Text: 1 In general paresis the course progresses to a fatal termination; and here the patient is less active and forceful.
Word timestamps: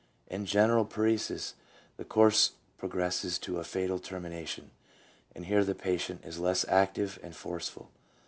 1 0.29 0.39
In 0.39 0.45
general 0.47 0.83
paresis 0.83 1.53
the 1.97 2.03
course 2.03 2.53
progresses 2.79 3.37
to 3.37 3.59
a 3.59 3.63
fatal 3.63 3.99
termination; 3.99 4.71
and 5.35 5.45
here 5.45 5.63
the 5.63 5.75
patient 5.75 6.25
is 6.25 6.39
less 6.39 6.65
active 6.67 7.19
and 7.21 7.35
forceful. 7.35 7.91